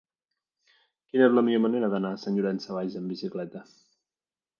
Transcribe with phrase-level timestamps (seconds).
[1.11, 3.63] Quina és la millor manera d'anar a Sant Llorenç Savall amb bicicleta?